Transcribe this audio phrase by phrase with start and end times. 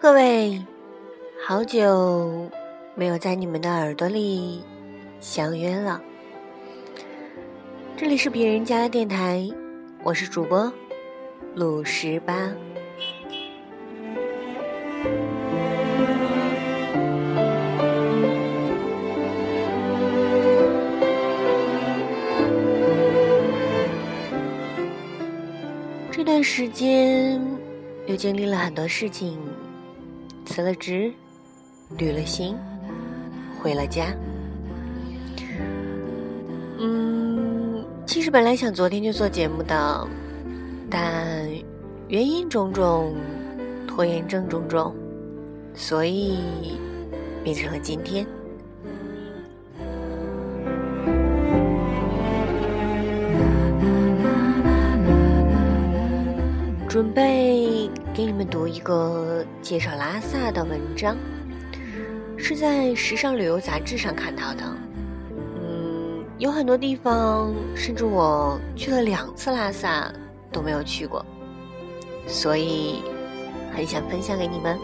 [0.00, 0.64] 各位，
[1.44, 2.48] 好久
[2.94, 4.62] 没有在你们的耳朵里
[5.18, 6.00] 相约了。
[7.96, 9.50] 这里是别人家的电台，
[10.04, 10.72] 我是主播
[11.56, 12.48] 鲁十八。
[26.12, 27.44] 这段时间
[28.06, 29.36] 又经历了很多事情。
[30.48, 31.12] 辞了职，
[31.98, 32.56] 旅了行，
[33.60, 34.14] 回了家。
[36.78, 40.08] 嗯，其实本来想昨天就做节目的，
[40.88, 41.46] 但
[42.08, 43.14] 原因种种，
[43.86, 44.94] 拖延症种种，
[45.74, 46.38] 所以
[47.44, 48.26] 变成了今天。
[56.88, 57.88] 准备
[58.18, 61.16] 给你们读一个介绍拉萨的文章，
[62.36, 64.64] 是在时尚旅游杂志上看到的。
[65.54, 70.12] 嗯，有很多地方，甚至我去了两次拉萨
[70.50, 71.24] 都没有去过，
[72.26, 73.04] 所以
[73.72, 74.76] 很想分享给你们。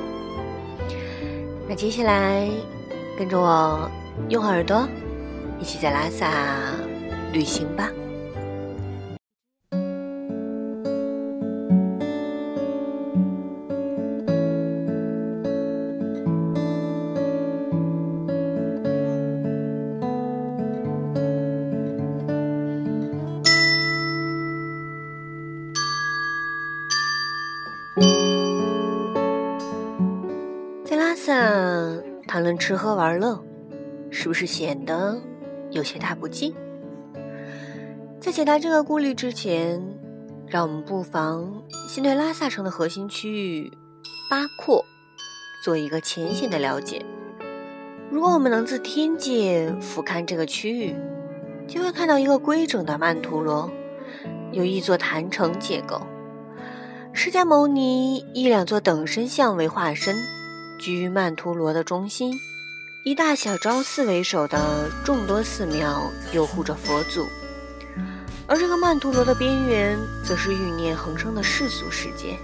[1.68, 2.48] 那接下来
[3.18, 3.90] 跟着我
[4.28, 4.88] 用耳朵
[5.58, 6.30] 一起在拉萨
[7.32, 7.90] 旅行吧。
[32.66, 33.38] 吃喝玩乐，
[34.10, 35.20] 是不是显得
[35.70, 36.54] 有些大不敬？
[38.18, 39.83] 在解答这个顾虑之前，
[40.46, 43.70] 让我们不妨先对拉萨城的核心区域
[44.30, 44.83] 八廓
[45.62, 47.05] 做一个浅显的了解。
[48.11, 50.96] 如果我们能自天界俯瞰这个区域，
[51.68, 53.70] 就会看到一个规整的曼陀罗，
[54.52, 56.00] 有一座坛城结构，
[57.12, 60.16] 释迦牟尼以两座等身像为化身。
[60.77, 62.34] 居于曼陀罗的中心，
[63.06, 67.28] 以大小昭寺为首的众多寺庙拥护着佛祖，
[68.46, 72.38] 而这个曼陀罗的边缘，则是欲念横生的世俗世界，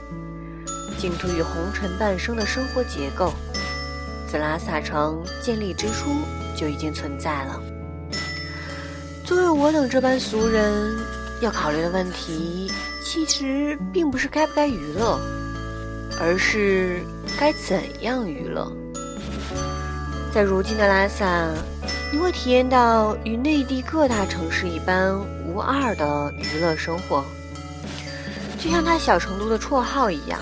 [0.98, 3.32] 净土与红尘半生的生活结构，
[4.28, 6.10] 自拉萨城建立之初
[6.54, 7.58] 就已经存在了。
[9.24, 10.94] 作为我等这般俗人，
[11.40, 12.70] 要考虑的问题，
[13.02, 15.18] 其实并不是该不该娱乐。
[16.20, 17.00] 而是
[17.38, 18.70] 该怎样娱乐？
[20.32, 21.48] 在如今的拉萨，
[22.12, 27.24] 你会体验到与内地各大城市一般无二的娱乐生活，
[28.56, 30.38] 就像它小成都的绰号一样。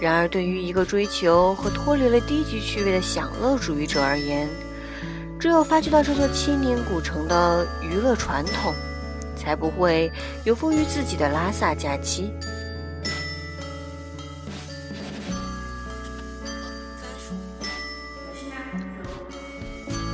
[0.00, 4.48] 然而，对于一个追求和脱离了低级趣味的享乐主义者而言，
[5.38, 8.74] 只有发掘到这座千年古城的娱乐传统，
[9.36, 10.10] 才不会
[10.42, 12.32] 有风于自己的拉萨假期。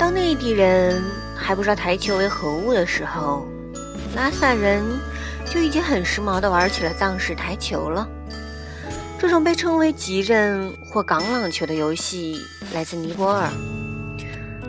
[0.02, 1.00] 当内地人
[1.36, 3.46] 还不知道台球为何物的时候，
[4.16, 4.82] 拉萨人
[5.44, 8.08] 就已经很时髦地玩起了藏式台球了。
[9.16, 12.36] 这种被称为吉任或港朗球的游戏
[12.74, 13.48] 来自尼泊尔，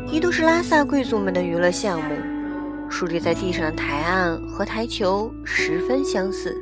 [0.05, 2.15] 一度是拉萨贵族们的娱乐项目。
[2.87, 6.55] 竖立在地上的台案和台球十分相似，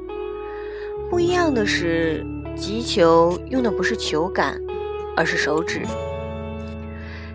[1.10, 4.58] 不一样的是，击球用的不是球杆，
[5.18, 5.82] 而是手指。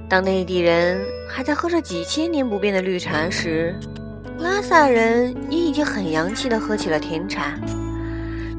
[0.08, 3.74] 当内地人还在喝着几千年不变的绿茶时，
[4.38, 7.58] 拉萨人也已经很洋气地喝起了甜茶。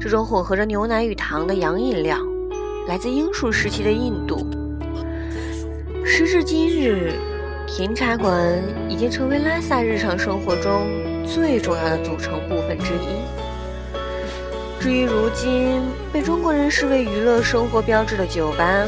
[0.00, 2.18] 这种混合着牛奶与糖的洋饮料，
[2.86, 4.46] 来自英属时期的印度。
[6.04, 7.12] 时至今日，
[7.66, 10.86] 甜茶馆已经成为拉萨日常生活中
[11.26, 13.18] 最重要的组成部分之一。
[14.80, 15.82] 至于如今
[16.12, 18.86] 被中国人视为娱乐生活标志的酒吧，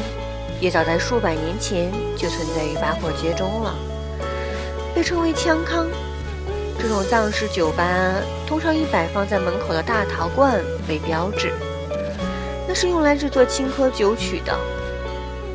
[0.61, 3.75] 也早在数百年前就存在于八廓街中了，
[4.95, 5.87] 被称为枪康。
[6.79, 7.83] 这种藏式酒吧
[8.47, 11.51] 通常以摆放在门口的大陶罐为标志，
[12.67, 14.55] 那是用来制作青稞酒曲的。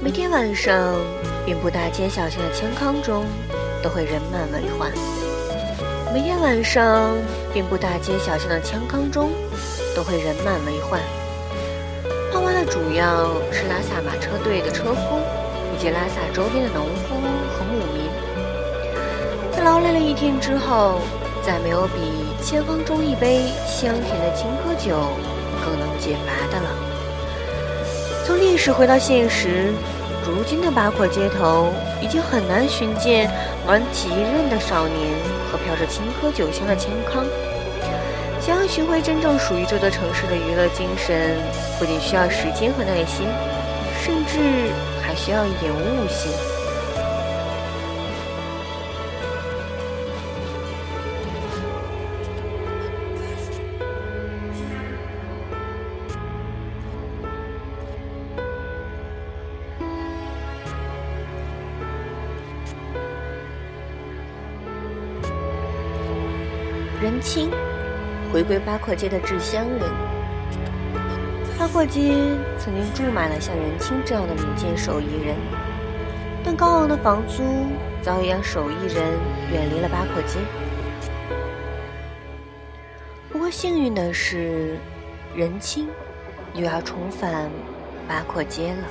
[0.02, 0.94] 每天晚上，
[1.44, 3.24] 遍布大街小巷的枪康中
[3.82, 4.90] 都会人满为患。
[6.12, 7.16] 每天晚上，
[7.52, 9.30] 遍布大街小巷的枪康中
[9.94, 11.00] 都会人满为患。
[12.96, 15.20] 主要是拉萨马车队的车夫，
[15.70, 17.14] 以及拉萨周边的农夫
[17.52, 18.08] 和牧民。
[19.52, 21.02] 在劳累了一天之后，
[21.42, 24.96] 再没有比千方中一杯香甜的青稞酒
[25.62, 26.70] 更能解乏的了。
[28.24, 29.74] 从历史回到现实，
[30.24, 31.68] 如今的八廓街头
[32.00, 33.30] 已经很难寻见
[33.66, 35.12] 玩极刃的少年
[35.52, 37.26] 和飘着青稞酒香的千康。
[38.46, 41.36] 想要寻回真正属于这座城市的娱乐精神，
[41.80, 43.26] 不仅需要时间和耐心，
[44.00, 44.70] 甚至
[45.02, 46.30] 还需要一点悟性。
[67.02, 67.50] 人清，
[68.36, 69.80] 回归八廓街的制香人。
[71.58, 72.12] 八廓街
[72.58, 75.34] 曾经住满了像仁青这样的民间手艺人，
[76.44, 77.42] 但高昂的房租
[78.02, 79.02] 早已让手艺人
[79.50, 80.38] 远离了八廓街。
[83.30, 84.76] 不过幸运的是，
[85.34, 85.88] 仁青
[86.52, 87.50] 又要重返
[88.06, 88.84] 八廓街了。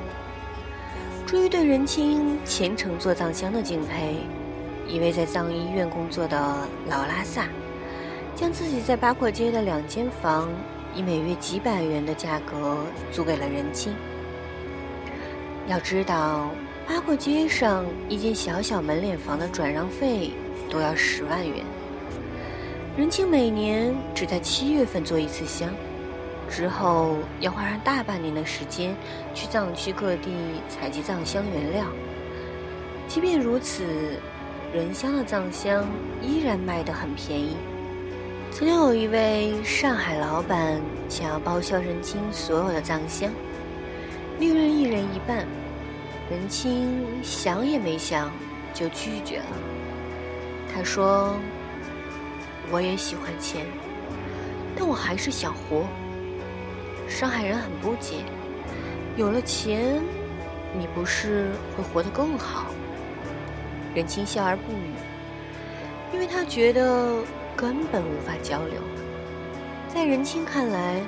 [1.27, 4.15] 出于对仁青虔诚做藏香的敬佩，
[4.87, 6.35] 一位在藏医院工作的
[6.89, 7.43] 老拉萨。
[8.35, 10.49] 将自己在八廓街的两间房
[10.93, 12.77] 以每月几百元的价格
[13.11, 13.95] 租给了任清。
[15.67, 16.49] 要知道，
[16.85, 20.31] 八廓街上一间小小门脸房的转让费
[20.69, 21.63] 都要十万元。
[22.97, 25.69] 任清每年只在七月份做一次香，
[26.49, 28.95] 之后要花上大半年的时间
[29.33, 30.31] 去藏区各地
[30.69, 31.85] 采集藏香原料。
[33.07, 33.85] 即便如此，
[34.73, 35.85] 人香的藏香
[36.21, 37.55] 依然卖得很便宜。
[38.57, 43.29] 曾经有一位上海老板想要包销任清所有的藏香，
[44.39, 45.45] 利润一人一半。
[46.31, 48.31] 任清想也没想
[48.73, 49.45] 就拒绝了。
[50.73, 51.35] 他说
[52.71, 53.65] ：“我也喜欢钱，
[54.73, 55.85] 但我还是想活。”
[57.09, 58.19] 上海人很不解
[59.17, 60.01] ：“有了钱，
[60.79, 62.67] 你不是会活得更好？”
[63.93, 64.93] 任清笑而不语，
[66.13, 67.17] 因为他觉得。
[67.55, 68.81] 根本无法交流。
[69.87, 71.01] 在仁青看来，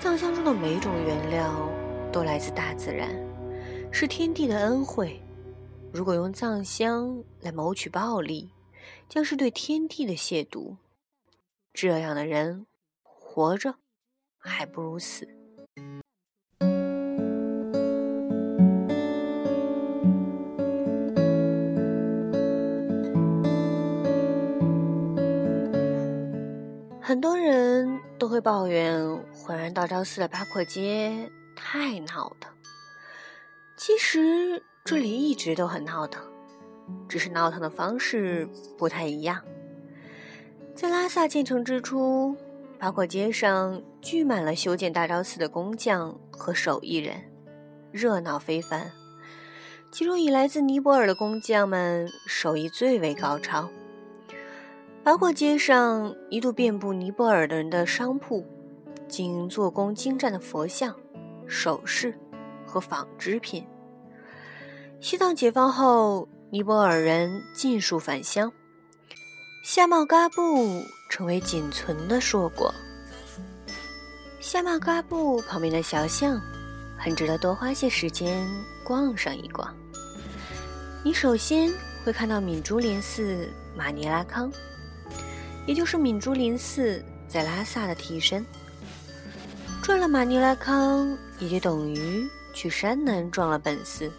[0.00, 1.68] 藏香中的每种原料
[2.12, 3.10] 都来自大自然，
[3.92, 5.20] 是天地的恩惠。
[5.92, 8.50] 如果用藏香来谋取暴利，
[9.08, 10.76] 将是对天地的亵渎。
[11.72, 12.66] 这样的人，
[13.02, 13.76] 活着
[14.38, 15.28] 还不如死。
[27.14, 29.00] 很多人都会抱怨
[29.32, 32.52] 浑然大昭寺的八廓街太闹腾。
[33.76, 36.24] 其实这里一直都很闹腾，
[37.08, 39.40] 只是闹腾的方式不太一样。
[40.74, 42.36] 在拉萨建成之初，
[42.80, 47.22] 八廓街上聚满了修建大昭寺的工匠和手艺人，
[47.92, 48.90] 热闹非凡。
[49.92, 53.70] 其中以来自尼泊尔的工匠们手艺最为高超。
[55.04, 58.42] 八廓街上一度遍布尼泊尔的人的商铺，
[59.06, 60.96] 经营做工精湛的佛像、
[61.46, 62.18] 首饰
[62.64, 63.66] 和纺织品。
[65.02, 68.50] 西藏解放后，尼泊尔人尽数返乡，
[69.62, 72.72] 夏茂嘎布成为仅存的硕果。
[74.40, 76.40] 夏茂嘎布旁边的小巷，
[76.96, 78.48] 很值得多花些时间
[78.82, 79.76] 逛上一逛。
[81.04, 81.70] 你首先
[82.02, 83.46] 会看到敏珠林寺
[83.76, 84.50] 马尼拉康。
[85.66, 88.44] 也就是敏珠林寺在拉萨的替身。
[89.82, 94.10] 转了马尼拉康，也就等于去山南转了本寺。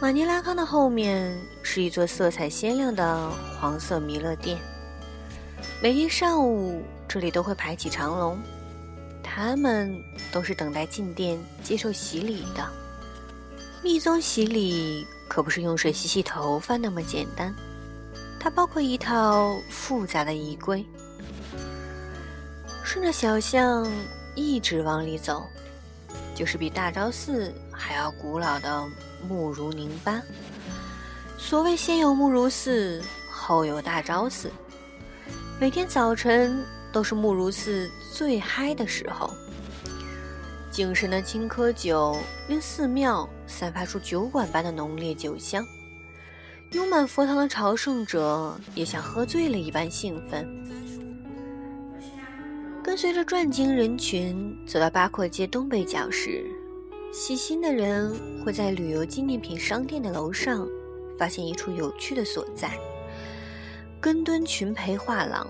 [0.00, 4.58] 马尼拉康的后面是一座色彩鲜亮的黄色弥勒殿，
[5.82, 8.38] 每天上午这里都会排起长龙，
[9.22, 9.94] 他们
[10.32, 12.66] 都是等待进殿接受洗礼的。
[13.82, 17.54] 密宗洗礼可不是用水洗洗头发那么简单。
[18.42, 20.84] 它包括一套复杂的仪规。
[22.82, 23.88] 顺着小巷
[24.34, 25.46] 一直往里走，
[26.34, 28.84] 就是比大昭寺还要古老的
[29.28, 30.20] 慕如宁巴。
[31.38, 34.50] 所谓先有慕如寺，后有大昭寺。
[35.60, 39.32] 每天早晨都是慕如寺最嗨的时候，
[40.68, 42.18] 精神的青稞酒
[42.48, 45.64] 令寺庙散发出酒馆般的浓烈酒香。
[46.72, 50.48] 拥满佛堂的朝圣者也像喝醉了一般兴奋。
[52.82, 56.44] 跟随着转经人群走到八廓街东北角时，
[57.12, 60.66] 细心的人会在旅游纪念品商店的楼上
[61.18, 62.70] 发现一处有趣的所在——
[64.00, 65.46] 根墩群培画廊。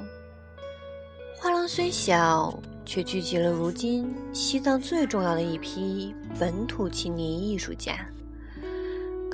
[1.36, 7.94] 画廊虽小，却聚集了如今西藏最重要的一批本土青年艺术家。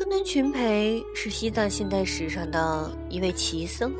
[0.09, 3.93] 根敦群培是西藏现代史上的一位奇僧，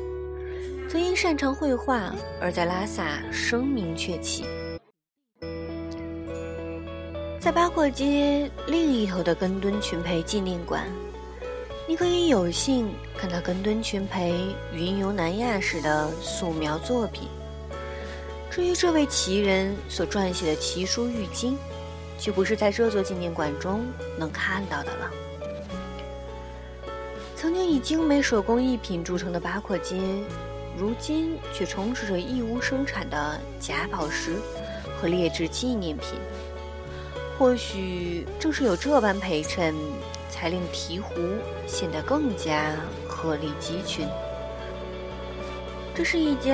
[0.89, 2.11] 曾因擅长绘画
[2.41, 4.43] 而在拉萨声名鹊起。
[7.39, 10.83] 在八廓街另一头的根敦群培纪念馆，
[11.87, 14.33] 你可以有幸看到根敦群培
[14.73, 17.27] 云游南亚时的素描作品。
[18.49, 21.53] 至于这位奇人所撰写的奇书《玉经》，
[22.17, 23.85] 就不是在这座纪念馆中
[24.17, 25.11] 能看到的了。
[27.39, 29.95] 曾经以精美手工艺品著称的八廓街，
[30.77, 34.35] 如今却充斥着义乌生产的假宝石
[34.97, 36.19] 和劣质纪念品。
[37.37, 39.73] 或许正是有这般陪衬，
[40.29, 42.75] 才令鹈鹕显得更加
[43.07, 44.05] 鹤立鸡群。
[45.95, 46.53] 这是一家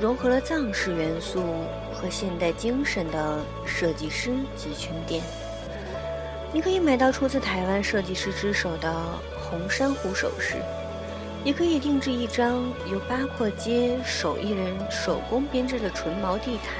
[0.00, 1.42] 融合了藏式元素
[1.92, 5.20] 和现代精神的设计师集群店。
[6.52, 8.94] 你可以买到出自台湾设计师之手的
[9.52, 10.54] 红珊瑚首饰，
[11.44, 16.74] 也可以定制一张由八廓街手艺人手工编织的纯毛地毯。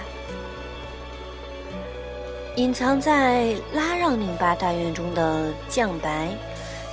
[2.57, 6.31] 隐藏在拉让宁巴大院中的酱白，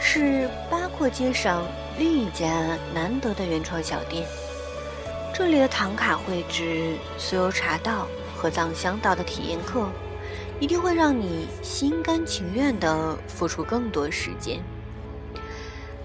[0.01, 1.65] 是八廓街上
[1.97, 4.27] 另一家难得的原创小店。
[5.33, 8.05] 这里的唐卡绘制，酥油茶道
[8.35, 9.87] 和藏香道的体验课，
[10.59, 14.61] 一定会让你心甘情愿地付出更多时间。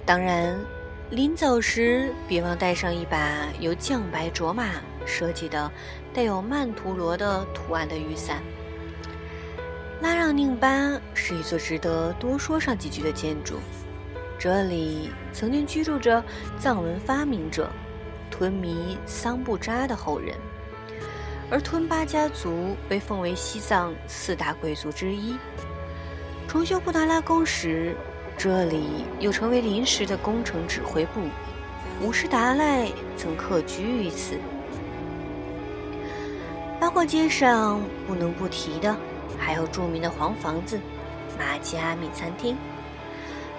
[0.07, 0.59] 当然，
[1.11, 4.67] 临走时别忘带上一把由绛白卓玛
[5.07, 5.71] 设计的、
[6.13, 8.43] 带有曼陀罗的图案的雨伞。
[10.01, 10.69] 拉让宁巴
[11.15, 13.55] 是一座值得多说上几句的建筑，
[14.39, 16.23] 这里曾经居住着
[16.59, 17.71] 藏文发明者。
[18.31, 20.35] 吞弥桑布扎的后人，
[21.53, 25.37] 而吞巴家族被奉为西藏四大贵族之一。
[26.49, 27.95] 重修布达拉宫时，
[28.37, 31.21] 这里又成为临时的工程指挥部。
[32.03, 34.37] 五世达赖曾客居于此。
[36.81, 38.97] 八廓街上不能不提的，
[39.39, 40.79] 还有著名的黄房子——
[41.39, 42.57] 玛吉阿米餐厅。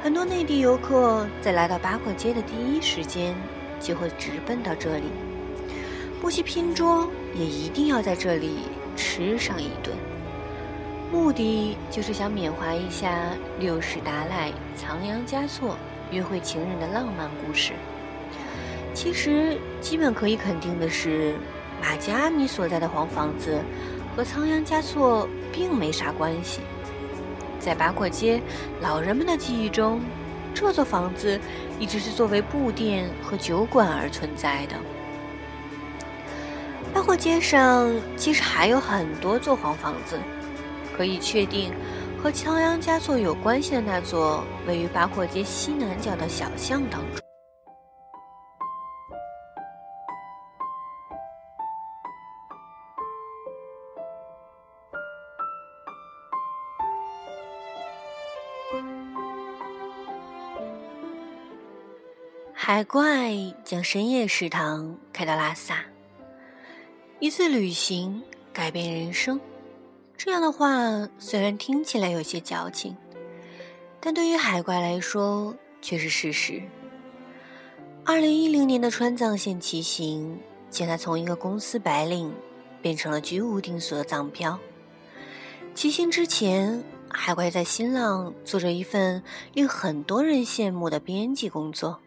[0.04, 3.36] 很多内地游客在来到八廓街的第一时间。
[3.78, 5.04] 就会直奔到这里，
[6.22, 8.62] 不惜拼桌，也一定要在这里
[8.96, 9.96] 吃上一顿。
[11.16, 15.78] 目的就是想缅怀一下六世达赖仓央嘉措
[16.12, 17.72] 约会情人的浪漫故事。
[18.94, 21.34] 其实，基本可以肯定的是，
[21.82, 23.62] 马吉阿米所在的黄房子
[24.14, 26.60] 和仓央嘉措并没啥关系。
[27.62, 28.42] 在八廓街
[28.82, 30.02] 老人们的记忆中。
[30.54, 31.38] 这座房子
[31.80, 34.76] 一直是作为布店和酒馆而存在的。
[36.94, 40.18] 八廓街上其实还有很多座黄房子，
[40.96, 41.74] 可以确定
[42.22, 47.26] 和仓央嘉措有关系的那座位于八廓街西南角的小巷当中。
[62.54, 65.84] 海怪将深夜食堂开到拉萨。
[67.20, 69.40] 一次旅行改变人生，
[70.18, 72.96] 这样的话虽然听起来有些矫情，
[74.00, 76.62] 但对于海怪来说却是事实。
[78.04, 82.34] 二零一零年的川藏线骑行，将他从一个公司白领
[82.82, 84.60] 变成了居无定所的藏漂。
[85.74, 89.22] 骑行之前，海怪在新浪做着一份
[89.54, 92.00] 令很多人羡慕的编辑工作。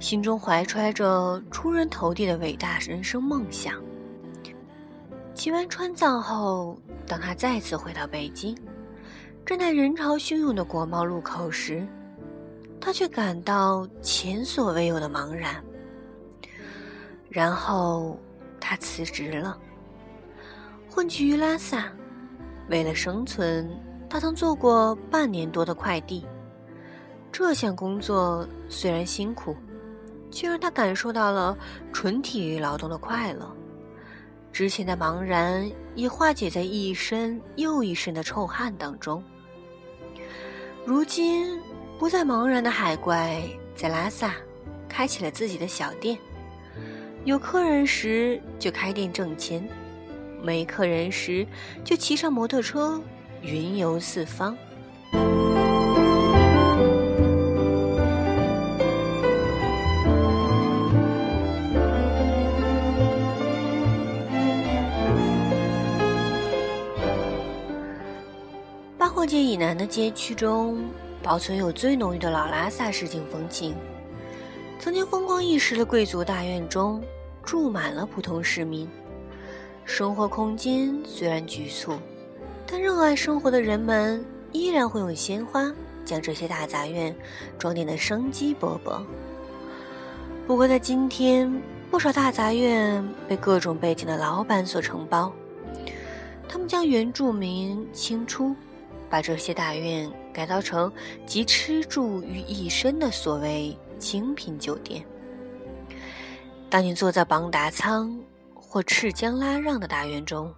[0.00, 3.82] 心中怀揣着出人头地的伟大人生梦想。
[5.36, 8.56] 骑完川藏后，当他再次回到北京，
[9.44, 11.86] 站在人潮汹涌的国贸路口时，
[12.80, 15.62] 他却感到前所未有的茫然。
[17.28, 18.18] 然后，
[18.58, 19.58] 他辞职了，
[20.88, 21.92] 混迹于拉萨。
[22.70, 23.70] 为了生存，
[24.08, 26.24] 他曾做过半年多的快递。
[27.30, 29.54] 这项工作虽然辛苦。
[30.28, 31.56] 却让他感受到了
[31.92, 33.55] 纯体力劳动的快乐，
[34.56, 39.22] 之前的茫然也化解在一身又一身的臭汗当中。
[40.82, 41.60] 如今
[41.98, 43.42] 不再茫然的海怪
[43.74, 44.32] 在拉萨
[44.88, 46.16] 开起了自己的小店，
[47.26, 49.62] 有客人时就开店挣钱，
[50.42, 51.46] 没客人时
[51.84, 52.98] 就骑上摩托车
[53.42, 54.56] 云游四方。
[69.26, 70.84] 界以南的街区中，
[71.22, 73.74] 保存有最浓郁的老拉萨市井风情。
[74.78, 77.02] 曾经风光一时的贵族大院中，
[77.42, 78.88] 住满了普通市民。
[79.84, 81.94] 生活空间虽然局促，
[82.66, 85.72] 但热爱生活的人们依然会用鲜花
[86.04, 87.14] 将这些大杂院
[87.58, 89.00] 装点的生机勃勃。
[90.46, 95.32] 不过，在今天，不少大杂院被各种背景的老板所承包，
[96.48, 98.54] 他们将原住民清出。
[99.08, 100.92] 把这些大院改造成
[101.24, 105.04] 集吃住于一身的所谓精品酒店。
[106.68, 108.20] 当你坐在邦达仓
[108.54, 110.52] 或赤江拉让的大院中，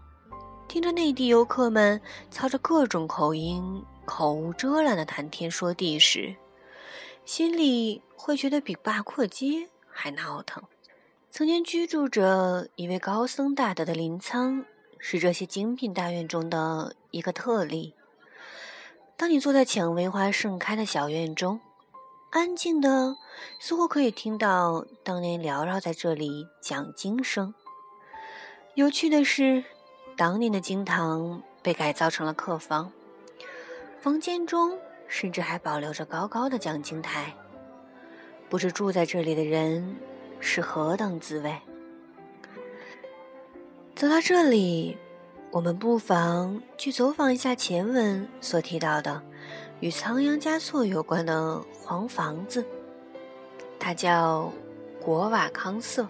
[0.67, 2.01] 听着内地游客们
[2.31, 6.35] 操着各种口音、口无遮拦的谈天说地时，
[7.25, 10.63] 心里会觉得比八廓街还闹腾。
[11.31, 14.65] 曾经居住着一位高僧大德的临仓，
[14.99, 17.95] 是这些精品大院中的一个特例。
[19.19, 21.61] 当你坐在蔷薇花盛开的小院中，
[22.31, 23.17] 安静的，
[23.59, 27.53] 似乎可以听到当年缭绕在这里讲经声。
[28.75, 29.65] 有趣的是，
[30.17, 32.93] 当年的经堂被改造成了客房，
[34.01, 37.35] 房间中甚至还保留着高高的讲经台。
[38.49, 39.97] 不知住在这里的人
[40.39, 41.59] 是何等滋味。
[43.97, 44.97] 走到这里。
[45.51, 49.23] 我们不妨去走访一下前文所提到的
[49.81, 52.65] 与仓央嘉措有关的黄房子，
[53.79, 54.53] 它叫
[55.01, 56.07] 国瓦康瑟。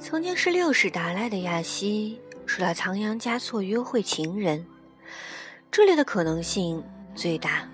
[0.00, 4.66] 曾经是六世达赖的亚西是他仓央嘉措约会情人，
[5.70, 6.82] 这里的可能性
[7.14, 7.68] 最大。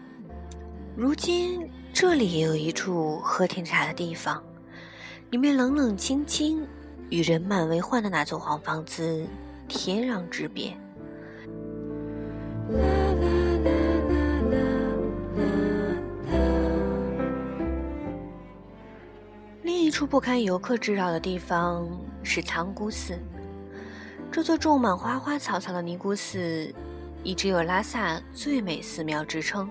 [0.94, 4.44] 如今这里也有一处喝甜茶的地方，
[5.30, 6.66] 里面冷冷清清，
[7.08, 9.26] 与人满为患的那座黄房子。
[9.68, 10.76] 天壤之别。
[19.62, 21.88] 另一处不堪游客之扰的地方
[22.22, 23.18] 是仓姑寺。
[24.30, 26.72] 这座种满花花草草的尼姑寺，
[27.22, 29.70] 一直有拉萨最美寺庙之称。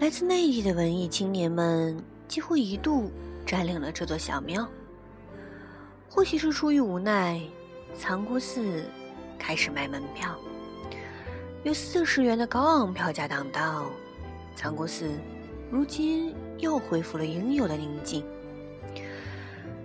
[0.00, 3.10] 来自内地的文艺青年们几乎一度
[3.44, 4.68] 占领了这座小庙。
[6.08, 7.40] 或许是出于无奈。
[7.96, 8.84] 藏姑寺
[9.38, 10.36] 开始卖门票，
[11.62, 13.86] 有四十元的高昂票价挡道，
[14.54, 15.10] 藏姑寺
[15.70, 18.24] 如今又恢复了应有的宁静。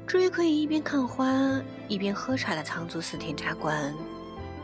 [0.05, 3.93] 至于可以一边看花一边喝茶的藏族寺甜茶馆，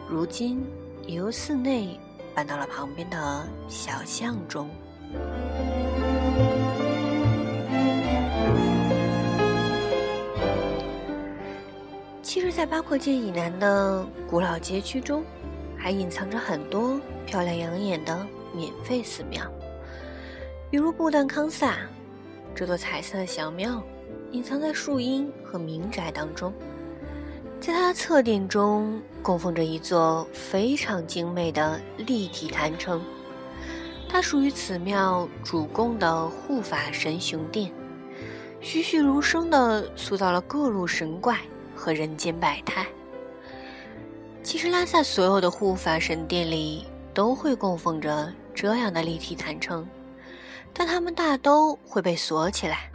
[0.07, 0.63] 如今
[1.07, 1.99] 也由寺内
[2.35, 4.69] 搬到了旁边的小巷中。
[12.59, 15.23] 在八廓街以南的古老街区中，
[15.77, 19.41] 还隐藏着很多漂亮养眼的免费寺庙，
[20.69, 21.77] 比如布旦康萨
[22.53, 23.81] 这座彩色的小庙，
[24.33, 26.53] 隐藏在树荫和民宅当中。
[27.61, 33.01] 在它的侧殿中，供奉着一座非常精美的立体坛城，
[34.09, 37.71] 它属于此庙主供的护法神雄殿，
[38.59, 41.39] 栩栩如生地塑造了各路神怪。
[41.79, 42.85] 和人间百态。
[44.43, 49.87] 其实，拉萨所有的护法神殿里都会供奉着这样的立体坛城，
[50.73, 52.91] 但它们大都会被锁起来，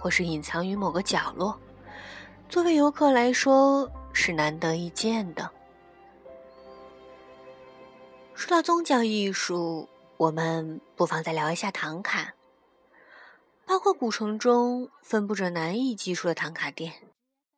[0.00, 1.56] 或是隐藏于某个角落。
[2.48, 5.48] 作为游客来说，是难得一见的。
[8.34, 12.32] 说到宗教艺术，我们不妨再聊一下唐卡。
[13.64, 16.92] 包括古城中分布着难以计数的唐卡店。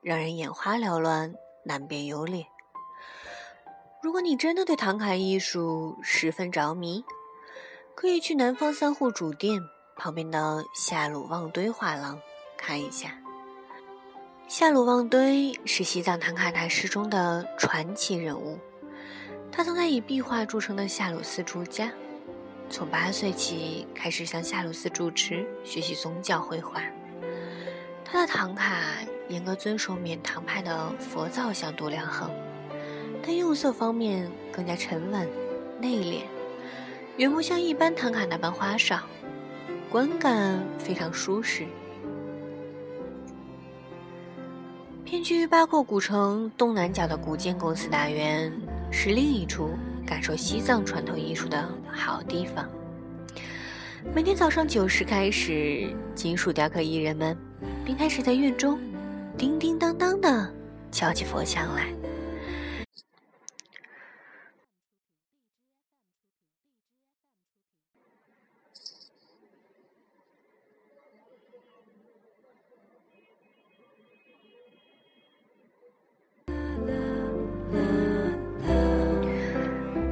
[0.08, 1.34] 让人眼花缭乱，
[1.66, 2.46] 难辨优劣。
[4.02, 7.04] 如果你真的对唐卡艺术十分着迷，
[7.94, 9.60] 可以去南方三户主店
[9.96, 12.18] 旁边的夏鲁旺堆画廊
[12.56, 13.18] 看一下。
[14.46, 18.58] 夏鲁旺堆是西藏唐卡大师中的传奇人物，
[19.52, 21.92] 他曾在以壁画著称的夏鲁寺出家，
[22.70, 26.80] 从八岁起开始向夏鲁寺住持学习宗教绘画。
[28.10, 28.82] 他的唐卡。
[29.28, 32.30] 严格遵守缅唐派的佛造像度量衡，
[33.22, 35.28] 但用色方面更加沉稳、
[35.78, 36.22] 内敛，
[37.18, 38.98] 远不像一般唐卡那般花哨，
[39.90, 41.66] 观感非常舒适。
[45.04, 48.50] 偏居于八廓古城东南角的古建公司大院，
[48.90, 49.68] 是另一处
[50.06, 52.66] 感受西藏传统艺术的好地方。
[54.14, 57.36] 每天早上九时开始，金属雕刻艺人们
[57.88, 58.78] 并开始在院中
[59.38, 60.52] 叮叮当当的
[60.92, 61.86] 敲起佛像来。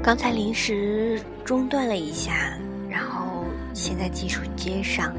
[0.03, 2.59] 刚才临时中断了一下，
[2.89, 5.15] 然后现在技术接上。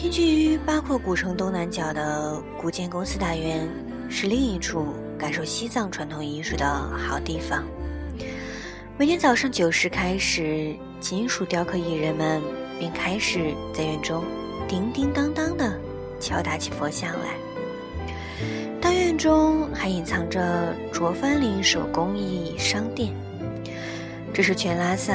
[0.00, 3.68] 偏居于八廓古城东南角的古建公司大院，
[4.08, 6.64] 是另一处感受西藏传统艺术的
[6.96, 7.64] 好地方。
[8.96, 12.40] 每天早上九时开始，金属雕刻艺人们
[12.78, 14.22] 便开始在院中
[14.68, 15.76] 叮叮当当的
[16.20, 17.34] 敲打起佛像来。
[18.80, 23.12] 大院中还隐藏着卓藩林手工艺商店，
[24.32, 25.12] 这是全拉萨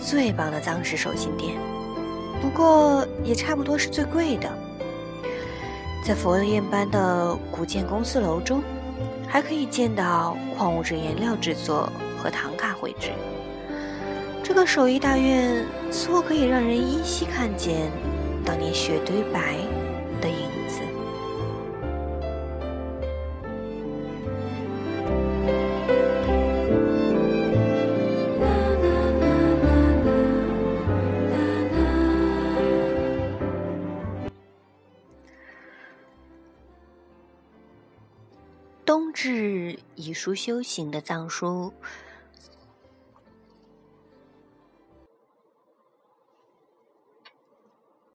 [0.00, 1.54] 最棒的藏式手信店。
[2.44, 4.50] 不过也差不多是最贵的。
[6.06, 8.62] 在佛院般的古建公司楼中，
[9.26, 13.12] 还可以见到矿物质颜料制作和唐卡绘制。
[14.42, 17.90] 这个手艺大院似乎可以让人依稀看见
[18.44, 19.56] 当年雪堆白
[40.24, 41.74] 书修行的藏书，